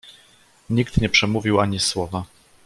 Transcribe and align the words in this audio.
"Nikt 0.69 0.97
nie 1.01 1.09
przemówił 1.09 1.59
ani 1.59 1.79
słowa." 1.79 2.23